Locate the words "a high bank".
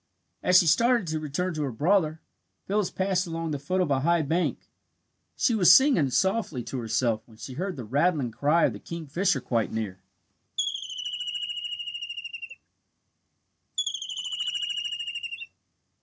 3.91-4.67